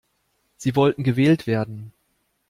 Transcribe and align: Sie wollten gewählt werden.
Sie 0.57 0.75
wollten 0.75 1.03
gewählt 1.03 1.45
werden. 1.45 1.93